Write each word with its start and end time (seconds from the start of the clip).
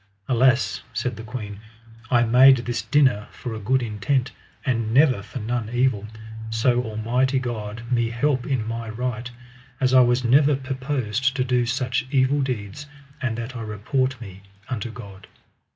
Alas, 0.27 0.81
said 0.93 1.15
the 1.15 1.21
queen, 1.21 1.59
I 2.09 2.23
made 2.23 2.57
this 2.57 2.81
dinner 2.81 3.27
for 3.29 3.53
a 3.53 3.59
good 3.59 3.83
intent, 3.83 4.31
and 4.65 4.91
never 4.91 5.21
for 5.21 5.37
none 5.37 5.69
evil, 5.71 6.07
so 6.49 6.81
Almighty 6.81 7.37
God 7.37 7.83
me 7.91 8.09
help 8.09 8.47
in 8.47 8.67
my 8.67 8.89
right, 8.89 9.29
as 9.79 9.93
I 9.93 10.01
was 10.01 10.23
never 10.23 10.55
purposed 10.55 11.35
to 11.35 11.43
do 11.43 11.67
such 11.67 12.07
evil 12.09 12.41
deeds, 12.41 12.87
and 13.21 13.37
that 13.37 13.55
I 13.55 13.61
report 13.61 14.19
me 14.19 14.41
unto 14.67 14.89
God. 14.89 15.27